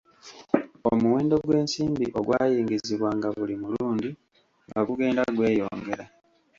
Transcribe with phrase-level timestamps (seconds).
[0.91, 4.09] Omuwendo gw'ensimbi ogwayingizibwanga buli mulundi
[4.67, 6.05] nga gugenda gweyongera.